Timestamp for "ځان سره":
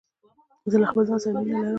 1.07-1.39